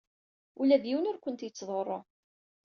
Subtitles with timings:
[0.61, 1.99] Ula d yiwen ur kent-yettḍurru.